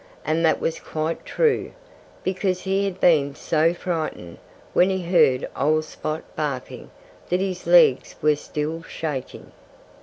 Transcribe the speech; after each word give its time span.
And 0.25 0.43
that 0.43 0.59
was 0.59 0.79
quite 0.79 1.27
true, 1.27 1.73
because 2.23 2.61
he 2.61 2.85
had 2.85 2.99
been 2.99 3.35
so 3.35 3.71
frightened, 3.71 4.39
when 4.73 4.89
he 4.89 5.03
heard 5.03 5.47
old 5.55 5.85
Spot 5.85 6.23
barking, 6.35 6.89
that 7.29 7.39
his 7.39 7.67
legs 7.67 8.15
were 8.19 8.35
still 8.35 8.81
shaking. 8.81 9.51